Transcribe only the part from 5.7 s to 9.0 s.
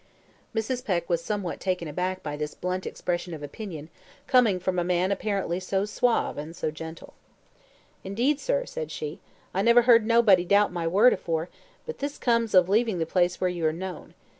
suave and gentle. "Indeed, sir," said